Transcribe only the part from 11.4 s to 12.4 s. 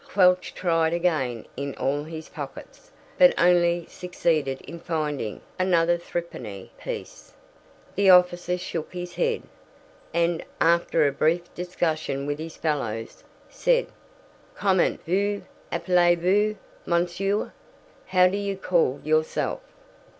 discussion with